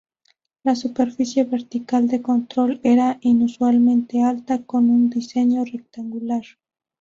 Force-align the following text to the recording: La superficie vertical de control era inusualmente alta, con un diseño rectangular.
La 0.63 0.73
superficie 0.73 1.43
vertical 1.43 2.07
de 2.07 2.23
control 2.23 2.79
era 2.83 3.19
inusualmente 3.21 4.23
alta, 4.23 4.63
con 4.63 4.89
un 4.89 5.11
diseño 5.11 5.63
rectangular. 5.63 6.41